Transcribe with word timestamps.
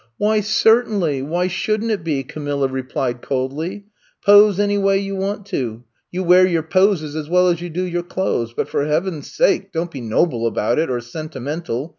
Why, 0.17 0.39
certainly! 0.39 1.21
Why 1.21 1.47
shouldn't 1.47 1.91
it 1.91 2.03
be?" 2.03 2.23
Camilla 2.23 2.67
replied 2.67 3.21
coldly. 3.21 3.85
Pose 4.25 4.59
any 4.59 4.79
way 4.79 4.97
you 4.97 5.15
want 5.15 5.45
to. 5.53 5.83
You 6.09 6.23
wear 6.23 6.43
your 6.47 6.63
poses 6.63 7.15
as 7.15 7.29
well 7.29 7.47
as 7.49 7.61
you 7.61 7.69
do 7.69 7.83
your 7.83 8.01
clothes, 8.01 8.51
but 8.51 8.67
for 8.67 8.87
heaven's 8.87 9.31
sake 9.31 9.71
don't 9.71 9.91
be 9.91 10.01
noble 10.01 10.47
about 10.47 10.79
it, 10.79 10.89
or 10.89 11.01
sentimental. 11.01 11.89